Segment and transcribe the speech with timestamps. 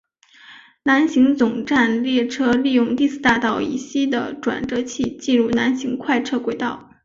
[0.81, 6.89] 南行总站列车利用第四大道以西的转辙器进入南行快车轨道。